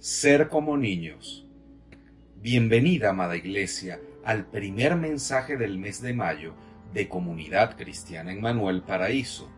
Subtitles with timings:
[0.00, 1.46] Ser como niños.
[2.36, 6.54] Bienvenida, amada Iglesia, al primer mensaje del mes de mayo
[6.94, 9.50] de Comunidad Cristiana en Manuel Paraíso.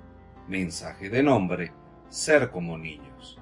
[0.49, 1.71] Mensaje de nombre,
[2.09, 3.39] Ser como niños.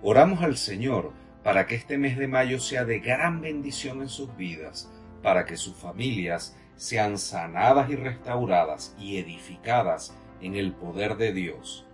[0.00, 4.36] Oramos al Señor para que este mes de mayo sea de gran bendición en sus
[4.36, 4.88] vidas,
[5.24, 11.84] para que sus familias sean sanadas y restauradas y edificadas en el poder de Dios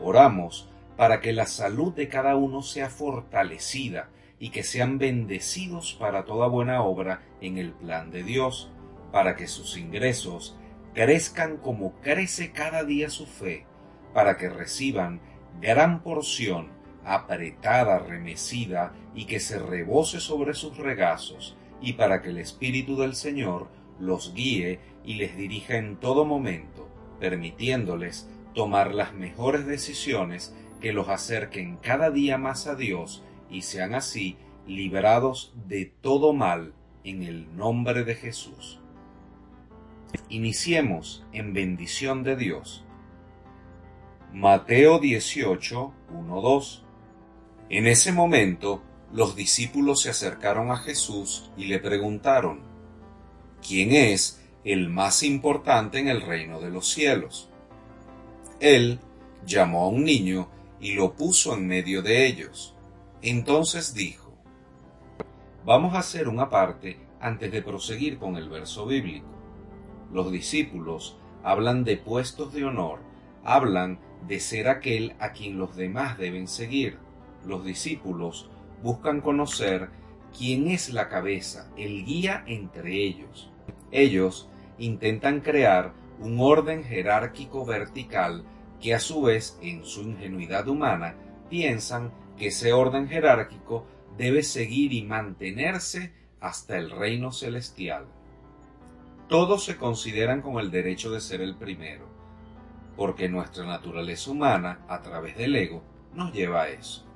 [0.00, 6.24] Oramos para que la salud de cada uno sea fortalecida y que sean bendecidos para
[6.24, 8.70] toda buena obra en el plan de Dios,
[9.12, 10.56] para que sus ingresos
[10.94, 13.66] crezcan como crece cada día su fe,
[14.12, 15.20] para que reciban
[15.60, 16.68] gran porción
[17.04, 23.14] apretada, remecida y que se rebose sobre sus regazos, y para que el Espíritu del
[23.14, 23.68] Señor
[23.98, 26.88] los guíe y les dirija en todo momento,
[27.20, 33.94] permitiéndoles tomar las mejores decisiones que los acerquen cada día más a Dios y sean
[33.94, 38.80] así librados de todo mal en el nombre de Jesús.
[40.28, 42.84] Iniciemos en bendición de Dios.
[44.32, 46.84] Mateo 18, 1, 2.
[47.70, 52.60] En ese momento, los discípulos se acercaron a Jesús y le preguntaron,
[53.66, 57.48] ¿quién es el más importante en el reino de los cielos?
[58.58, 58.98] Él
[59.46, 60.48] llamó a un niño
[60.82, 62.76] y lo puso en medio de ellos.
[63.22, 64.36] Entonces dijo,
[65.64, 69.28] Vamos a hacer una parte antes de proseguir con el verso bíblico.
[70.12, 72.98] Los discípulos hablan de puestos de honor,
[73.44, 76.98] hablan de ser aquel a quien los demás deben seguir.
[77.46, 78.50] Los discípulos
[78.82, 79.88] buscan conocer
[80.36, 83.52] quién es la cabeza, el guía entre ellos.
[83.92, 84.48] Ellos
[84.78, 88.44] intentan crear un orden jerárquico vertical
[88.82, 91.14] que a su vez, en su ingenuidad humana,
[91.48, 93.86] piensan que ese orden jerárquico
[94.18, 98.06] debe seguir y mantenerse hasta el reino celestial.
[99.28, 102.06] Todos se consideran con el derecho de ser el primero,
[102.96, 105.82] porque nuestra naturaleza humana, a través del ego,
[106.12, 107.06] nos lleva a eso.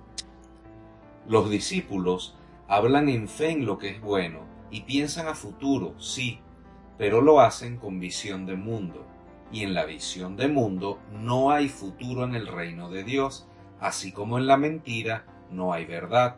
[1.26, 2.37] Los discípulos
[2.69, 4.41] hablan en fe en lo que es bueno
[4.71, 6.38] y piensan a futuro, sí,
[6.97, 9.05] pero lo hacen con visión de mundo,
[9.53, 13.49] y en la visión de mundo no hay futuro en el reino de Dios,
[13.81, 16.37] así como en la mentira no hay verdad,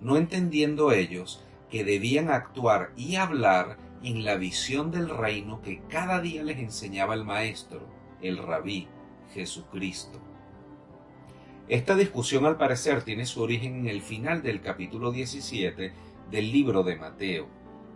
[0.00, 6.20] no entendiendo ellos que debían actuar y hablar en la visión del reino que cada
[6.20, 7.88] día les enseñaba el Maestro,
[8.20, 8.88] el Rabí,
[9.32, 10.20] Jesucristo.
[11.68, 15.92] Esta discusión al parecer tiene su origen en el final del capítulo 17
[16.30, 17.48] del libro de Mateo,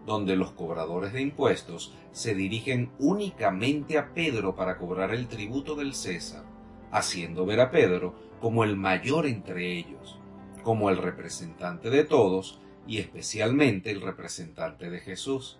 [0.08, 5.92] donde los cobradores de impuestos se dirigen únicamente a Pedro para cobrar el tributo del
[5.94, 6.44] César,
[6.91, 10.18] haciendo ver a Pedro como el mayor entre ellos,
[10.62, 15.58] como el representante de todos y especialmente el representante de Jesús.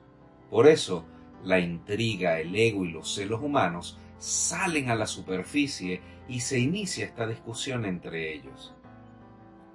[0.49, 1.05] Por eso,
[1.45, 7.05] la intriga, el ego y los celos humanos salen a la superficie y se inicia
[7.05, 8.75] esta discusión entre ellos.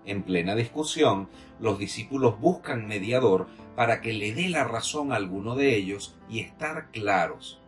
[0.05, 1.29] En plena discusión,
[1.59, 6.39] los discípulos buscan mediador para que le dé la razón a alguno de ellos y
[6.39, 7.61] estar claros.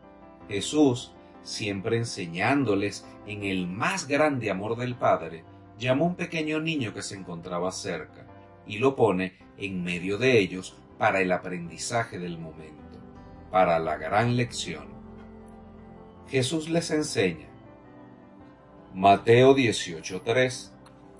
[0.47, 5.43] Jesús, siempre enseñándoles en el más grande amor del Padre,
[5.77, 8.25] llamó a un pequeño niño que se encontraba cerca
[8.67, 12.99] y lo pone en medio de ellos para el aprendizaje del momento,
[13.51, 14.87] para la gran lección.
[16.29, 17.47] Jesús les enseña.
[18.93, 20.71] Mateo 18:3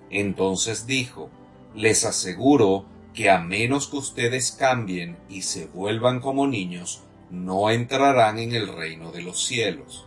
[0.10, 1.30] Entonces dijo,
[1.74, 7.02] les aseguro que a menos que ustedes cambien y se vuelvan como niños,
[7.32, 10.06] no entrarán en el reino de los cielos.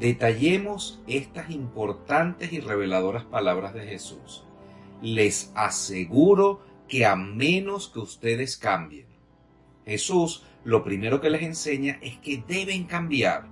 [0.00, 4.44] Detallemos estas importantes y reveladoras palabras de Jesús.
[5.02, 9.06] Les aseguro que a menos que ustedes cambien.
[9.84, 13.46] Jesús lo primero que les enseña es que deben cambiar.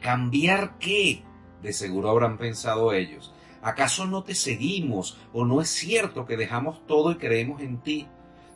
[0.00, 1.22] ¿Cambiar qué?
[1.62, 3.34] De seguro habrán pensado ellos.
[3.62, 8.06] ¿Acaso no te seguimos o no es cierto que dejamos todo y creemos en ti?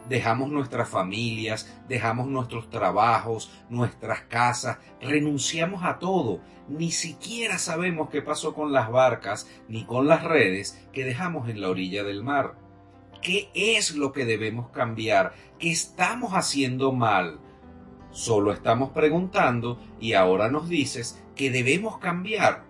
[0.08, 6.40] Dejamos nuestras familias, dejamos nuestros trabajos, nuestras casas, renunciamos a todo.
[6.68, 11.60] Ni siquiera sabemos qué pasó con las barcas ni con las redes que dejamos en
[11.60, 12.56] la orilla del mar.
[13.22, 17.38] qué es lo que debemos cambiar, qué estamos haciendo mal.
[18.10, 22.64] Solo estamos preguntando y ahora nos dices que debemos cambiar.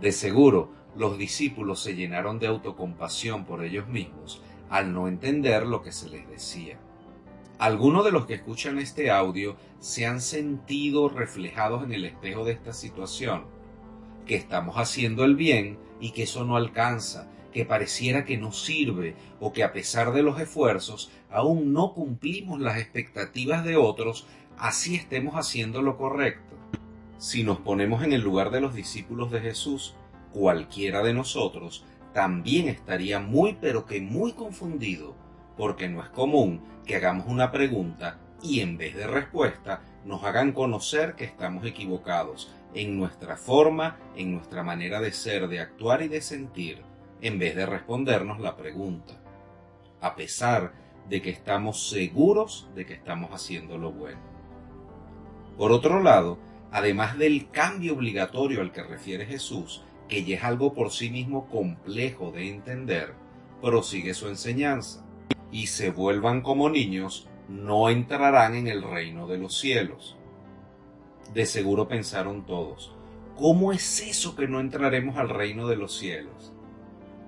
[0.00, 5.82] De seguro, los discípulos se llenaron de autocompasión por ellos mismos al no entender lo
[5.82, 6.78] que se les decía.
[7.58, 12.52] Algunos de los que escuchan este audio se han sentido reflejados en el espejo de
[12.52, 13.44] esta situación,
[14.26, 19.14] que estamos haciendo el bien y que eso no alcanza, que pareciera que no sirve
[19.38, 24.26] o que a pesar de los esfuerzos aún no cumplimos las expectativas de otros,
[24.58, 26.56] así estemos haciendo lo correcto.
[27.18, 29.94] Si nos ponemos en el lugar de los discípulos de Jesús,
[30.34, 35.14] cualquiera de nosotros también estaría muy pero que muy confundido,
[35.56, 40.52] porque no es común que hagamos una pregunta y en vez de respuesta nos hagan
[40.52, 46.08] conocer que estamos equivocados en nuestra forma, en nuestra manera de ser, de actuar y
[46.08, 46.82] de sentir,
[47.22, 49.14] en vez de respondernos la pregunta,
[50.00, 50.72] a pesar
[51.08, 54.20] de que estamos seguros de que estamos haciendo lo bueno.
[55.56, 56.38] Por otro lado,
[56.72, 61.48] además del cambio obligatorio al que refiere Jesús, que ya es algo por sí mismo
[61.48, 63.14] complejo de entender,
[63.60, 65.04] prosigue su enseñanza,
[65.50, 70.16] y se vuelvan como niños, no entrarán en el reino de los cielos.
[71.32, 72.94] De seguro pensaron todos,
[73.36, 76.52] ¿cómo es eso que no entraremos al reino de los cielos?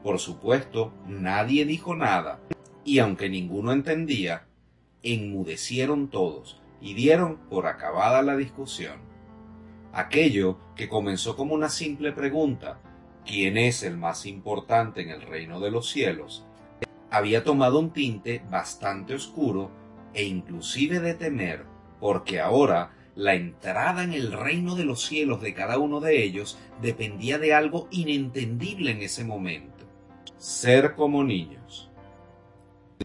[0.03, 2.41] Por supuesto, nadie dijo nada,
[2.85, 4.47] y aunque ninguno entendía,
[5.03, 9.01] enmudecieron todos y dieron por acabada la discusión.
[9.99, 12.79] Aquello que comenzó como una simple pregunta,
[13.25, 16.45] ¿quién es el más importante en el reino de los cielos?
[17.11, 19.71] había tomado un tinte bastante oscuro
[20.13, 21.65] e inclusive de temer,
[21.99, 26.59] porque ahora la entrada en el reino de los cielos de cada uno de ellos
[26.83, 29.87] dependía de algo inentendible en ese momento,
[30.37, 31.91] ser como niños.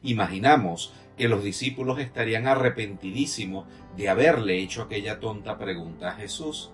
[0.03, 3.65] Imaginamos que los discípulos estarían arrepentidísimos
[3.95, 6.71] de haberle hecho aquella tonta pregunta a Jesús.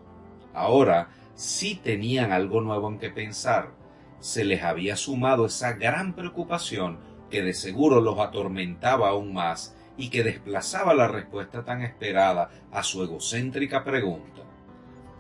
[0.54, 3.72] Ahora sí tenían algo nuevo en que pensar.
[4.20, 7.00] Se les había sumado esa gran preocupación
[7.30, 12.84] que de seguro los atormentaba aún más y que desplazaba la respuesta tan esperada a
[12.84, 14.44] su egocéntrica pregunta.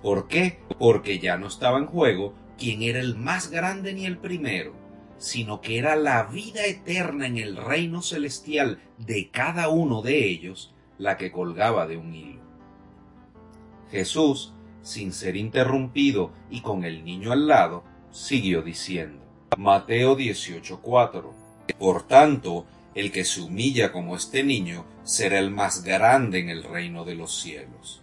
[0.01, 0.59] ¿Por qué?
[0.79, 4.73] Porque ya no estaba en juego quien era el más grande ni el primero,
[5.17, 10.73] sino que era la vida eterna en el reino celestial de cada uno de ellos
[10.97, 12.41] la que colgaba de un hilo.
[13.91, 14.53] Jesús,
[14.87, 19.21] sin ser interrumpido y con el niño al lado, siguió diciendo.
[19.57, 21.33] Mateo 18:4
[21.77, 26.63] Por tanto, el que se humilla como este niño será el más grande en el
[26.63, 28.01] reino de los cielos.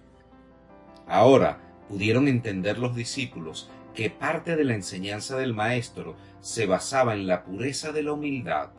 [1.06, 1.58] Ahora
[1.88, 7.44] pudieron entender los discípulos que parte de la enseñanza del Maestro se basaba en la
[7.44, 8.72] pureza de la humildad,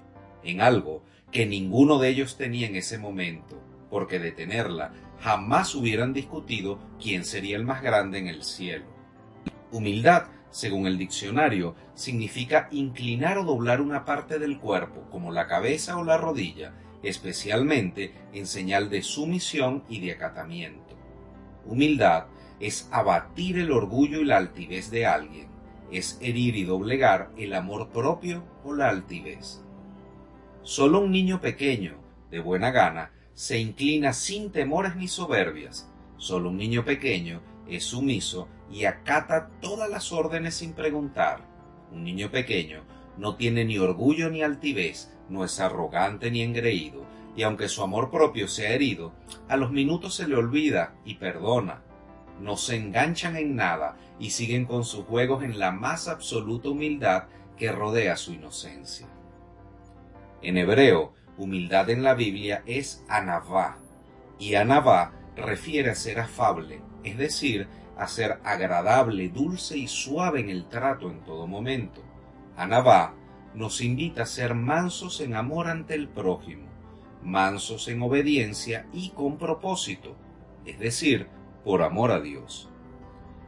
[0.43, 1.01] en algo
[1.31, 3.59] que ninguno de ellos tenía en ese momento,
[3.89, 8.85] porque de tenerla jamás hubieran discutido quién sería el más grande en el cielo.
[9.71, 15.97] Humildad, según el diccionario, significa inclinar o doblar una parte del cuerpo, como la cabeza
[15.97, 16.73] o la rodilla,
[17.03, 20.95] especialmente en señal de sumisión y de acatamiento.
[21.65, 22.25] Humildad
[22.59, 25.47] es abatir el orgullo y la altivez de alguien,
[25.91, 29.61] es herir y doblegar el amor propio o la altivez.
[30.63, 31.95] Solo un niño pequeño,
[32.31, 35.91] de buena gana, se inclina sin temores ni soberbias.
[36.15, 41.45] Solo un niño pequeño es sumiso y acata todas las órdenes sin preguntar.
[41.91, 42.83] Un niño pequeño
[43.17, 48.09] no tiene ni orgullo ni altivez, no es arrogante ni engreído, y aunque su amor
[48.09, 49.11] propio sea herido,
[49.49, 51.83] a los minutos se le olvida y perdona.
[52.39, 57.25] No se enganchan en nada y siguen con sus juegos en la más absoluta humildad
[57.57, 59.07] que rodea su inocencia.
[60.41, 63.77] En hebreo, humildad en la Biblia es anavá,
[64.39, 70.49] y anavá refiere a ser afable, es decir, a ser agradable, dulce y suave en
[70.49, 72.01] el trato en todo momento.
[72.57, 73.13] Anabá
[73.53, 76.67] nos invita a ser mansos en amor ante el prójimo,
[77.23, 80.15] mansos en obediencia y con propósito,
[80.65, 81.27] es decir,
[81.63, 82.69] por amor a Dios.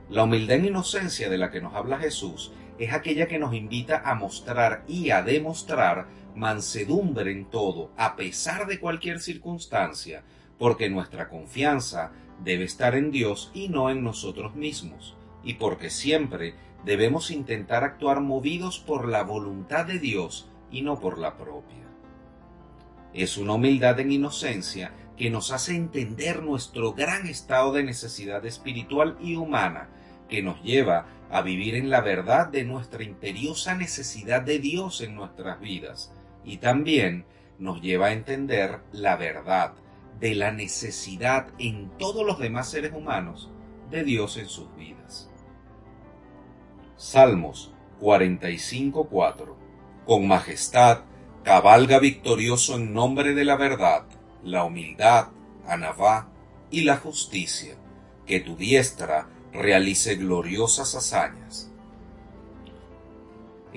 [0.10, 4.02] La humildad en inocencia de la que nos habla Jesús es aquella que nos invita
[4.06, 10.24] a mostrar y a demostrar mansedumbre en todo, a pesar de cualquier circunstancia,
[10.58, 12.12] porque nuestra confianza
[12.44, 16.54] debe estar en Dios y no en nosotros mismos, y porque siempre
[16.86, 21.86] debemos intentar actuar movidos por la voluntad de Dios y no por la propia.
[23.14, 29.18] Es una humildad en inocencia que nos hace entender nuestro gran estado de necesidad espiritual
[29.20, 29.90] y humana,
[30.30, 35.16] que nos lleva a vivir en la verdad de nuestra imperiosa necesidad de Dios en
[35.16, 36.12] nuestras vidas,
[36.48, 37.26] y también
[37.60, 39.74] nos lleva a entender la verdad
[40.20, 43.52] de la necesidad en todos los demás seres humanos
[43.92, 45.30] de Dios en sus vidas.
[46.96, 49.56] Salmos 45.4
[50.06, 51.02] Con majestad
[51.44, 54.06] cabalga victorioso en nombre de la verdad,
[54.44, 55.28] la humildad,
[55.68, 56.30] Anabá
[56.72, 57.76] y la justicia,
[58.26, 61.67] que tu diestra realice gloriosas hazañas.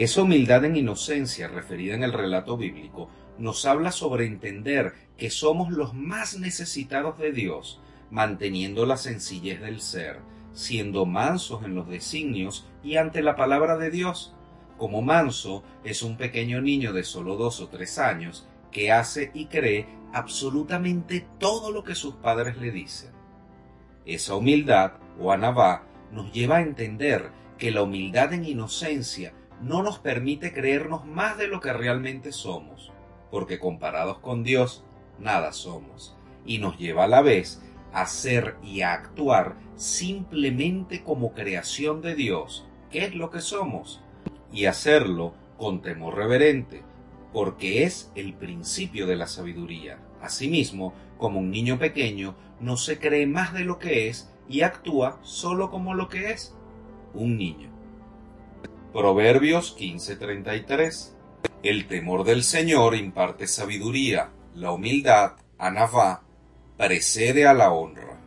[0.00, 5.70] Esa humildad en inocencia referida en el relato bíblico nos habla sobre entender que somos
[5.70, 10.20] los más necesitados de Dios, manteniendo la sencillez del ser,
[10.54, 14.34] siendo mansos en los designios y ante la palabra de Dios.
[14.78, 19.48] Como manso es un pequeño niño de solo dos o tres años que hace y
[19.48, 23.10] cree absolutamente todo lo que sus padres le dicen.
[24.06, 29.98] Esa humildad, o anabá, nos lleva a entender que la humildad en inocencia no nos
[29.98, 32.92] permite creernos más de lo que realmente somos,
[33.30, 34.84] porque comparados con Dios,
[35.18, 37.62] nada somos, y nos lleva a la vez
[37.92, 44.02] a ser y a actuar simplemente como creación de Dios, que es lo que somos,
[44.52, 46.82] y hacerlo con temor reverente,
[47.32, 49.98] porque es el principio de la sabiduría.
[50.20, 55.18] Asimismo, como un niño pequeño no se cree más de lo que es y actúa
[55.22, 56.54] solo como lo que es,
[57.14, 57.70] un niño.
[58.92, 61.14] Proverbios 15:33
[61.62, 66.24] El temor del Señor imparte sabiduría, la humildad, anavá,
[66.76, 68.20] precede a la honra.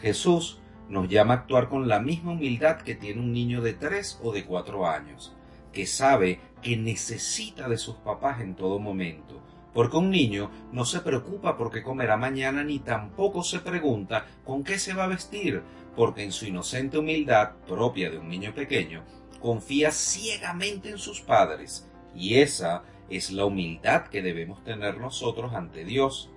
[0.00, 4.18] Jesús nos llama a actuar con la misma humildad que tiene un niño de tres
[4.20, 5.36] o de cuatro años,
[5.72, 9.40] que sabe que necesita de sus papás en todo momento,
[9.72, 14.64] porque un niño no se preocupa por qué comerá mañana ni tampoco se pregunta con
[14.64, 15.62] qué se va a vestir,
[15.94, 19.04] porque en su inocente humildad propia de un niño pequeño,
[19.36, 25.84] confía ciegamente en sus padres, y esa es la humildad que debemos tener nosotros ante
[25.84, 26.30] Dios,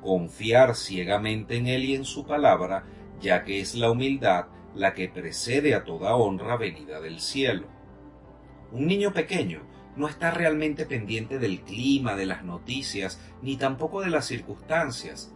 [0.00, 2.84] confiar ciegamente en Él y en su palabra,
[3.20, 7.66] ya que es la humildad la que precede a toda honra venida del cielo.
[8.72, 9.62] Un niño pequeño
[9.96, 15.32] no está realmente pendiente del clima, de las noticias, ni tampoco de las circunstancias,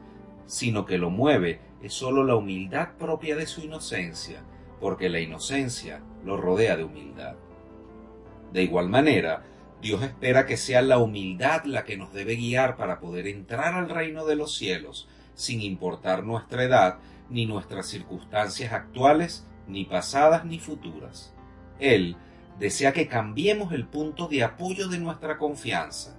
[0.47, 4.43] sino que lo mueve es sólo la humildad propia de su inocencia,
[4.81, 7.37] porque la inocencia lo rodea de humildad.
[8.53, 9.45] De igual manera,
[9.81, 13.89] Dios espera que sea la humildad la que nos debe guiar para poder entrar al
[13.89, 16.99] reino de los cielos, sin importar nuestra edad,
[17.31, 21.35] ni nuestras circunstancias actuales, ni pasadas, ni futuras.
[21.79, 22.17] Él
[22.59, 26.19] desea que cambiemos el punto de apoyo de nuestra confianza,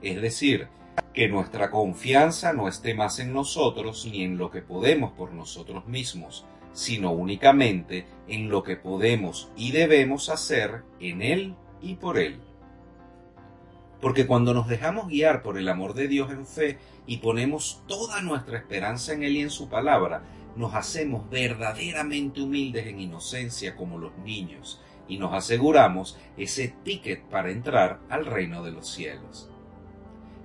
[0.00, 0.68] es decir,
[1.12, 5.86] que nuestra confianza no esté más en nosotros ni en lo que podemos por nosotros
[5.86, 12.40] mismos, sino únicamente en lo que podemos y debemos hacer en Él y por Él.
[14.00, 18.20] Porque cuando nos dejamos guiar por el amor de Dios en fe y ponemos toda
[18.20, 20.22] nuestra esperanza en Él y en su palabra,
[20.56, 27.50] nos hacemos verdaderamente humildes en inocencia como los niños y nos aseguramos ese ticket para
[27.50, 29.50] entrar al reino de los cielos.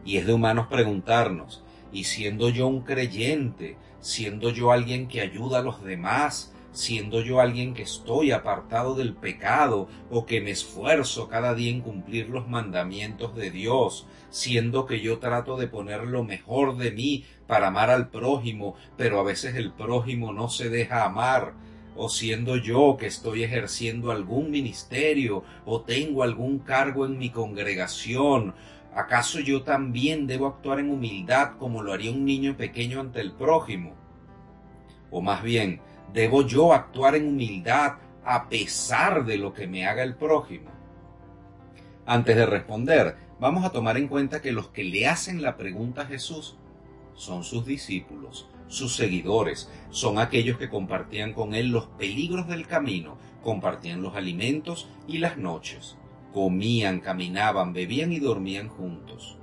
[0.05, 5.59] Y es de humanos preguntarnos, y siendo yo un creyente, siendo yo alguien que ayuda
[5.59, 11.27] a los demás, siendo yo alguien que estoy apartado del pecado o que me esfuerzo
[11.27, 16.23] cada día en cumplir los mandamientos de Dios, siendo que yo trato de poner lo
[16.23, 21.03] mejor de mí para amar al prójimo, pero a veces el prójimo no se deja
[21.03, 21.53] amar,
[21.97, 28.53] o siendo yo que estoy ejerciendo algún ministerio o tengo algún cargo en mi congregación,
[28.97, 33.31] ¿acaso yo también debo actuar en humildad como lo haría un niño pequeño ante el
[33.31, 33.93] prójimo?
[35.11, 35.81] O más bien,
[36.13, 40.71] ¿debo yo actuar en humildad a pesar de lo que me haga el prójimo?
[42.07, 46.01] Antes de responder, vamos a tomar en cuenta que los que le hacen la pregunta
[46.01, 46.57] a Jesús
[47.13, 53.19] son sus discípulos, sus seguidores, son aquellos que compartían con él los peligros del camino,
[53.43, 55.97] compartían los alimentos y las noches,
[56.33, 59.37] comían, caminaban, bebían y dormían juntos.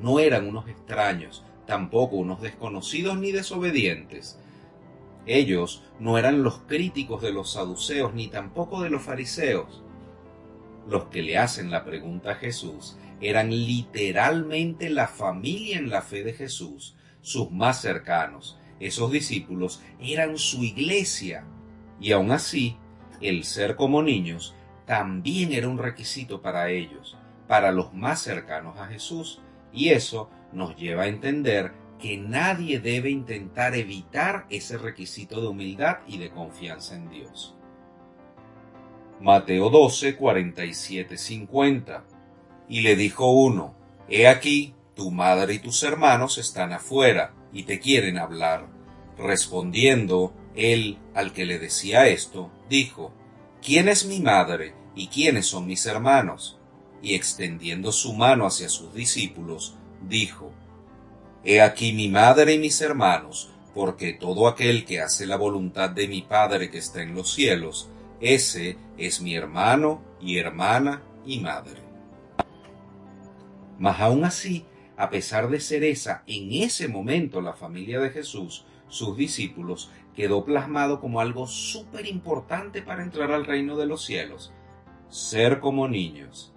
[0.00, 4.38] No eran unos extraños, tampoco unos desconocidos ni desobedientes.
[5.26, 9.82] Ellos no eran los críticos de los saduceos ni tampoco de los fariseos.
[10.88, 16.24] Los que le hacen la pregunta a Jesús eran literalmente la familia en la fe
[16.24, 18.58] de Jesús, sus más cercanos.
[18.80, 21.46] Esos discípulos eran su iglesia.
[22.00, 22.76] Y aun así,
[23.20, 24.54] el ser como niños
[24.86, 27.16] también era un requisito para ellos,
[27.48, 29.40] para los más cercanos a Jesús.
[29.72, 35.98] Y eso nos lleva a entender que nadie debe intentar evitar ese requisito de humildad
[36.06, 37.56] y de confianza en Dios.
[39.20, 42.04] Mateo 12, 47, 50
[42.68, 43.74] Y le dijo uno,
[44.08, 48.66] He aquí, tu madre y tus hermanos están afuera y te quieren hablar.
[49.16, 53.12] Respondiendo él al que le decía esto, dijo,
[53.64, 56.58] ¿quién es mi madre y quiénes son mis hermanos?
[57.02, 59.74] Y extendiendo su mano hacia sus discípulos,
[60.06, 60.52] dijo,
[61.42, 66.08] He aquí mi madre y mis hermanos, porque todo aquel que hace la voluntad de
[66.08, 67.88] mi Padre que está en los cielos,
[68.20, 71.82] ese es mi hermano y hermana y madre.
[73.78, 74.64] Mas aún así,
[74.96, 80.44] a pesar de ser esa en ese momento la familia de Jesús, sus discípulos, quedó
[80.44, 84.52] plasmado como algo súper importante para entrar al reino de los cielos,
[85.08, 86.52] ser como niños.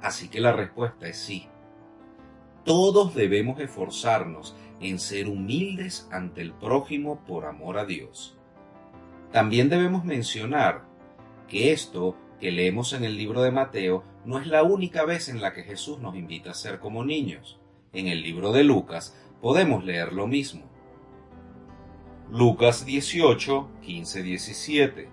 [0.00, 1.48] Así que la respuesta es sí.
[2.64, 8.36] Todos debemos esforzarnos en ser humildes ante el prójimo por amor a Dios.
[9.32, 10.84] También debemos mencionar
[11.48, 15.40] que esto que leemos en el libro de Mateo no es la única vez en
[15.40, 17.60] la que Jesús nos invita a ser como niños.
[17.92, 20.64] En el libro de Lucas podemos leer lo mismo.
[22.30, 25.08] Lucas 18, 15, 17.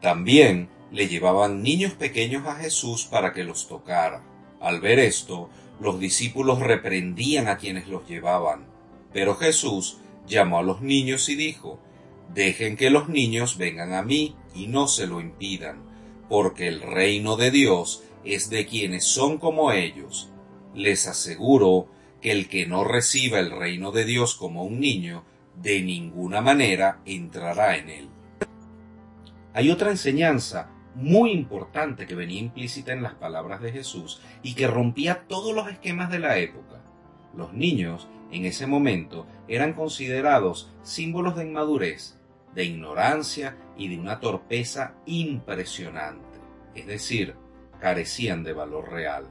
[0.00, 4.24] También le llevaban niños pequeños a Jesús para que los tocara.
[4.58, 8.66] Al ver esto, los discípulos reprendían a quienes los llevaban.
[9.12, 11.78] Pero Jesús llamó a los niños y dijo,
[12.32, 15.82] Dejen que los niños vengan a mí y no se lo impidan,
[16.30, 20.30] porque el reino de Dios es de quienes son como ellos.
[20.74, 21.88] Les aseguro
[22.22, 25.22] que el que no reciba el reino de Dios como un niño,
[25.60, 28.08] de ninguna manera entrará en él.
[29.54, 34.66] Hay otra enseñanza muy importante que venía implícita en las palabras de Jesús y que
[34.66, 36.82] rompía todos los esquemas de la época.
[37.34, 42.18] Los niños, en ese momento, eran considerados símbolos de inmadurez,
[42.54, 46.38] de ignorancia y de una torpeza impresionante,
[46.74, 47.34] es decir,
[47.78, 49.26] carecían de valor real.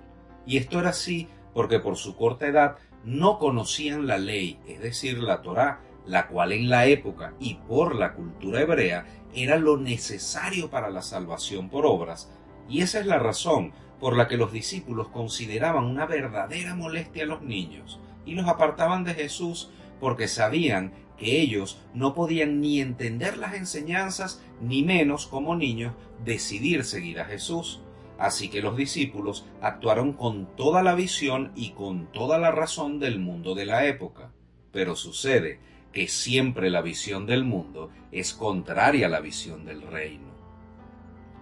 [0.46, 5.18] Y esto era así porque por su corta edad no conocían la ley, es decir,
[5.20, 10.70] la Torá, la cual en la época y por la cultura hebrea era lo necesario
[10.70, 12.32] para la salvación por obras,
[12.70, 17.28] y esa es la razón por la que los discípulos consideraban una verdadera molestia a
[17.28, 23.38] los niños y los apartaban de Jesús porque sabían que ellos no podían ni entender
[23.38, 27.82] las enseñanzas ni menos como niños decidir seguir a Jesús.
[28.18, 33.20] Así que los discípulos actuaron con toda la visión y con toda la razón del
[33.20, 34.32] mundo de la época.
[34.72, 35.60] Pero sucede
[35.96, 40.36] que siempre la visión del mundo es contraria a la visión del reino.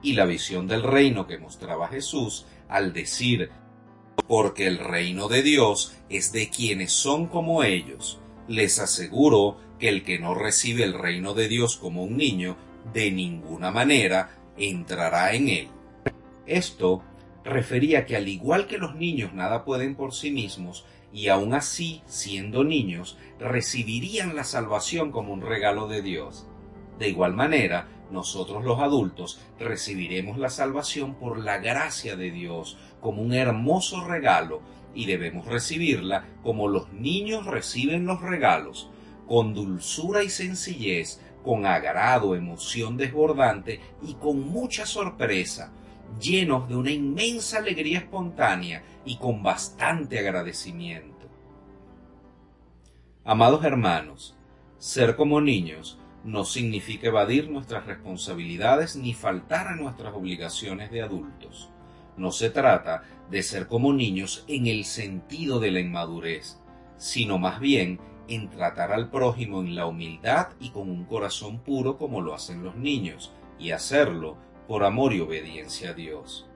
[0.04, 3.50] Y la visión del reino que mostraba Jesús al decir,
[4.28, 10.04] porque el reino de Dios es de quienes son como ellos, les aseguro que el
[10.04, 12.56] que no recibe el reino de Dios como un niño,
[12.94, 15.68] de ninguna manera entrará en él.
[16.46, 17.02] Esto
[17.44, 22.02] refería que al igual que los niños nada pueden por sí mismos, y aun así,
[22.08, 26.47] siendo niños, recibirían la salvación como un regalo de Dios.
[26.97, 33.21] De igual manera, nosotros los adultos recibiremos la salvación por la gracia de Dios como
[33.21, 34.62] un hermoso regalo
[34.95, 38.89] y debemos recibirla como los niños reciben los regalos,
[39.28, 45.73] con dulzura y sencillez, con agrado, emoción desbordante y con mucha sorpresa,
[46.19, 51.28] llenos de una inmensa alegría espontánea y con bastante agradecimiento.
[53.23, 54.36] Amados hermanos,
[54.78, 61.69] ser como niños no significa evadir nuestras responsabilidades ni faltar a nuestras obligaciones de adultos.
[62.17, 66.60] No se trata de ser como niños en el sentido de la inmadurez,
[66.97, 71.97] sino más bien en tratar al prójimo en la humildad y con un corazón puro
[71.97, 76.47] como lo hacen los niños, y hacerlo por amor y obediencia a Dios.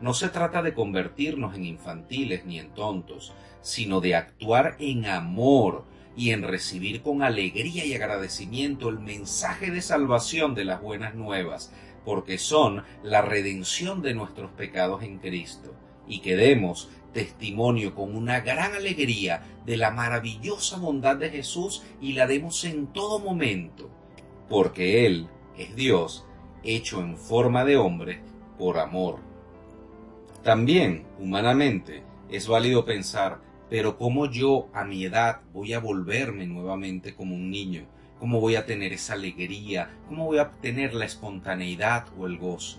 [0.00, 5.84] No se trata de convertirnos en infantiles ni en tontos, sino de actuar en amor
[6.16, 11.72] y en recibir con alegría y agradecimiento el mensaje de salvación de las buenas nuevas,
[12.04, 15.74] porque son la redención de nuestros pecados en Cristo,
[16.06, 22.12] y que demos testimonio con una gran alegría de la maravillosa bondad de Jesús y
[22.12, 23.90] la demos en todo momento,
[24.48, 26.26] porque Él es Dios
[26.66, 28.20] hecho en forma de hombre
[28.58, 29.18] por amor.
[30.42, 37.14] También, humanamente, es válido pensar, pero ¿cómo yo a mi edad voy a volverme nuevamente
[37.14, 37.86] como un niño?
[38.18, 39.90] ¿Cómo voy a tener esa alegría?
[40.08, 42.78] ¿Cómo voy a tener la espontaneidad o el gozo?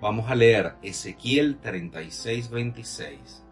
[0.00, 3.44] Vamos a leer Ezequiel 36, 26.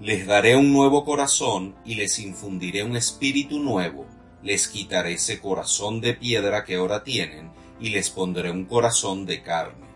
[0.00, 4.06] Les daré un nuevo corazón y les infundiré un espíritu nuevo.
[4.42, 9.42] Les quitaré ese corazón de piedra que ahora tienen y les pondré un corazón de
[9.42, 9.86] carne.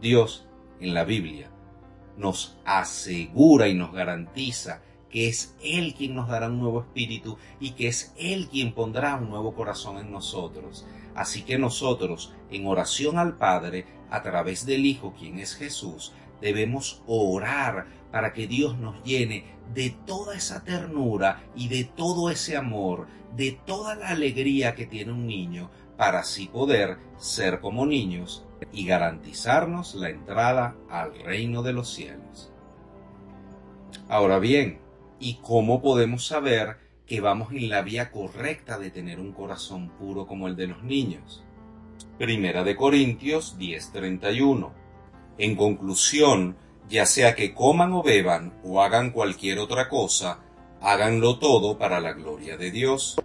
[0.00, 0.46] Dios,
[0.80, 1.50] en la Biblia,
[2.16, 7.70] nos asegura y nos garantiza que es Él quien nos dará un nuevo espíritu y
[7.70, 10.84] que es Él quien pondrá un nuevo corazón en nosotros.
[11.14, 17.02] Así que nosotros, en oración al Padre, a través del Hijo, quien es Jesús, debemos
[17.06, 23.06] orar para que Dios nos llene de toda esa ternura y de todo ese amor,
[23.36, 28.86] de toda la alegría que tiene un niño, para así poder ser como niños y
[28.86, 32.52] garantizarnos la entrada al reino de los cielos.
[34.08, 34.80] Ahora bien,
[35.18, 36.76] ¿y cómo podemos saber
[37.06, 40.82] que vamos en la vía correcta de tener un corazón puro como el de los
[40.82, 41.44] niños?
[42.18, 44.72] Primera de Corintios 10:31.
[45.38, 46.56] En conclusión,
[46.88, 50.40] ya sea que coman o beban o hagan cualquier otra cosa,
[50.80, 53.16] háganlo todo para la gloria de Dios.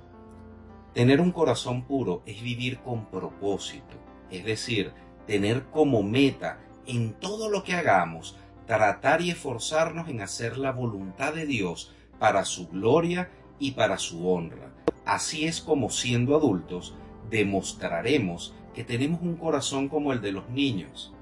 [1.00, 3.96] Tener un corazón puro es vivir con propósito,
[4.30, 4.92] es decir,
[5.28, 8.36] tener como meta en todo lo que hagamos,
[8.68, 14.30] tratar y esforzarnos en hacer la voluntad de Dios para su gloria y para su
[14.30, 14.74] honra.
[15.06, 16.96] Así es como siendo adultos
[17.30, 21.14] demostraremos que tenemos un corazón como el de los niños,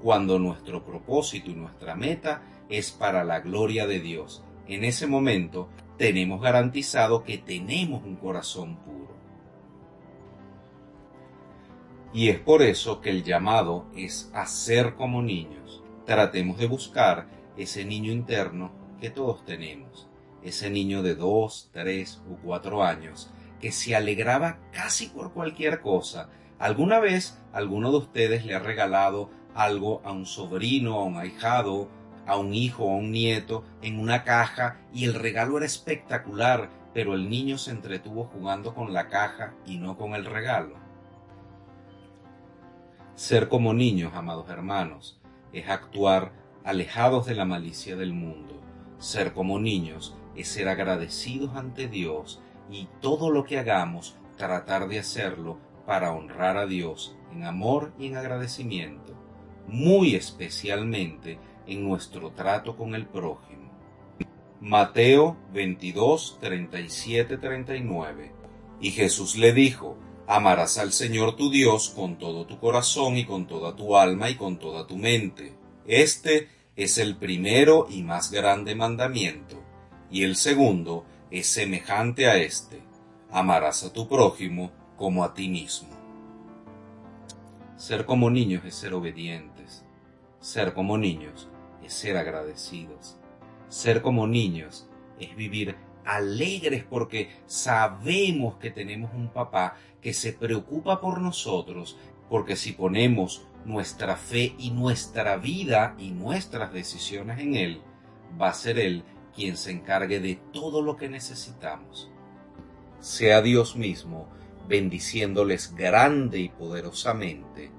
[0.00, 4.44] cuando nuestro propósito y nuestra meta es para la gloria de Dios.
[4.68, 9.07] En ese momento tenemos garantizado que tenemos un corazón puro.
[12.12, 15.82] Y es por eso que el llamado es a ser como niños.
[16.06, 20.08] Tratemos de buscar ese niño interno que todos tenemos,
[20.42, 26.30] ese niño de dos, tres o cuatro años que se alegraba casi por cualquier cosa.
[26.58, 31.88] ¿Alguna vez alguno de ustedes le ha regalado algo a un sobrino, a un ahijado,
[32.26, 37.14] a un hijo a un nieto en una caja y el regalo era espectacular, pero
[37.14, 40.87] el niño se entretuvo jugando con la caja y no con el regalo?
[43.18, 45.18] Ser como niños, amados hermanos,
[45.52, 46.30] es actuar
[46.62, 48.62] alejados de la malicia del mundo.
[49.00, 55.00] Ser como niños es ser agradecidos ante Dios y todo lo que hagamos tratar de
[55.00, 59.14] hacerlo para honrar a Dios en amor y en agradecimiento,
[59.66, 63.72] muy especialmente en nuestro trato con el prójimo.
[64.60, 68.32] Mateo 22, 37, 39.
[68.80, 69.96] Y Jesús le dijo,
[70.30, 74.34] Amarás al Señor tu Dios con todo tu corazón y con toda tu alma y
[74.34, 75.54] con toda tu mente.
[75.86, 79.56] Este es el primero y más grande mandamiento,
[80.10, 82.82] y el segundo es semejante a este.
[83.30, 85.88] Amarás a tu prójimo como a ti mismo.
[87.78, 89.82] Ser como niños es ser obedientes.
[90.40, 91.48] Ser como niños
[91.82, 93.16] es ser agradecidos.
[93.70, 95.74] Ser como niños es vivir
[96.08, 101.96] alegres porque sabemos que tenemos un papá que se preocupa por nosotros,
[102.28, 107.80] porque si ponemos nuestra fe y nuestra vida y nuestras decisiones en Él,
[108.40, 109.02] va a ser Él
[109.34, 112.10] quien se encargue de todo lo que necesitamos.
[113.00, 114.28] Sea Dios mismo
[114.68, 117.70] bendiciéndoles grande y poderosamente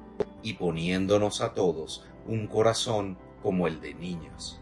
[0.41, 4.59] y poniéndonos a todos un corazón como el de niños.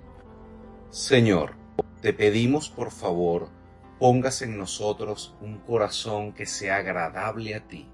[0.89, 1.53] Señor,
[2.01, 3.49] te pedimos por favor
[3.99, 7.87] pongas en nosotros un corazón que sea agradable a ti,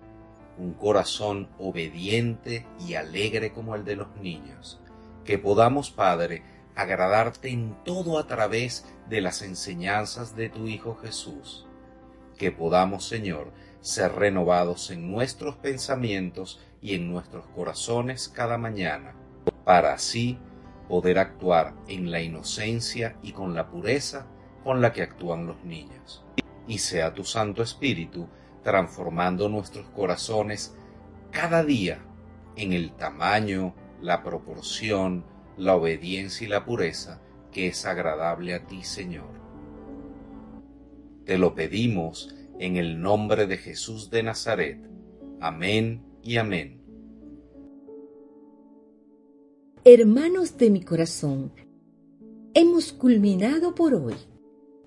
[0.58, 4.82] un corazón obediente y alegre como el de los niños,
[5.24, 6.44] que podamos, Padre,
[6.76, 11.66] agradarte en todo a través de las enseñanzas de tu Hijo Jesús,
[12.38, 19.16] que podamos, Señor, ser renovados en nuestros pensamientos y en nuestros corazones cada mañana,
[19.64, 20.38] para así
[20.90, 24.28] poder actuar en la inocencia y con la pureza
[24.64, 26.24] con la que actúan los niños.
[26.68, 28.28] Y sea tu Santo Espíritu
[28.64, 30.76] transformando nuestros corazones
[31.32, 32.00] cada día
[32.56, 35.26] en el tamaño, la proporción,
[35.58, 37.22] la obediencia y la pureza
[37.52, 39.30] que es agradable a ti, Señor.
[41.26, 44.80] Te lo pedimos en el nombre de Jesús de Nazaret.
[45.40, 46.82] Amén y amén.
[49.86, 51.52] Hermanos de mi corazón,
[52.54, 54.16] hemos culminado por hoy